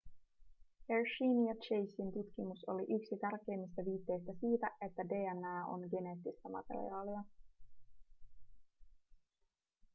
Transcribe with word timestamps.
hersheyn 0.89 1.41
ja 1.47 1.53
chasen 1.65 2.11
tutkimus 2.11 2.63
oli 2.67 2.93
yksi 2.95 3.15
tärkeimmistä 3.21 3.81
viitteistä 3.85 4.33
siitä 4.39 4.67
että 4.85 5.05
dna 5.09 5.65
on 5.67 5.81
geneettistä 5.91 6.49
materiaalia 6.49 7.23